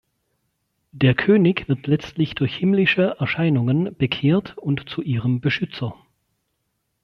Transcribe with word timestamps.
Der 0.93 1.13
König 1.13 1.69
wird 1.69 1.85
letztlich 1.85 2.33
durch 2.33 2.55
himmlische 2.55 3.17
Erscheinungen 3.19 3.95
bekehrt 3.97 4.57
und 4.57 4.89
zu 4.89 5.03
ihrem 5.03 5.41
Beschützer. 5.41 5.93